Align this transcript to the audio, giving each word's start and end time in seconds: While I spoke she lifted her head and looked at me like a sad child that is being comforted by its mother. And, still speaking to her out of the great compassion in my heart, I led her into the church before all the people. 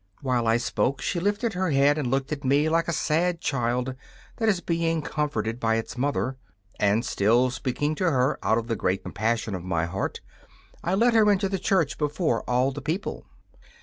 While 0.21 0.47
I 0.47 0.57
spoke 0.57 0.99
she 0.99 1.19
lifted 1.19 1.53
her 1.53 1.69
head 1.69 1.99
and 1.99 2.09
looked 2.09 2.31
at 2.31 2.43
me 2.43 2.69
like 2.69 2.87
a 2.87 2.91
sad 2.91 3.39
child 3.39 3.93
that 4.37 4.49
is 4.49 4.59
being 4.59 5.03
comforted 5.03 5.59
by 5.59 5.75
its 5.75 5.95
mother. 5.95 6.37
And, 6.79 7.05
still 7.05 7.51
speaking 7.51 7.93
to 8.01 8.09
her 8.09 8.39
out 8.41 8.57
of 8.57 8.65
the 8.65 8.75
great 8.75 9.03
compassion 9.03 9.53
in 9.53 9.63
my 9.63 9.85
heart, 9.85 10.19
I 10.83 10.95
led 10.95 11.13
her 11.13 11.31
into 11.31 11.47
the 11.49 11.59
church 11.59 11.99
before 11.99 12.41
all 12.49 12.71
the 12.71 12.81
people. 12.81 13.27